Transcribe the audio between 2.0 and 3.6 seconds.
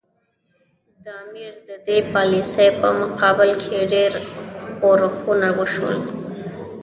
پالیسي په مقابل